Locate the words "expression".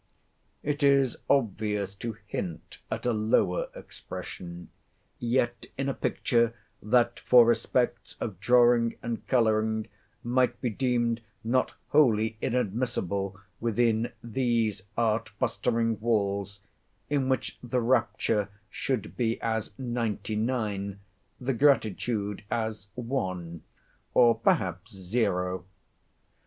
3.75-4.71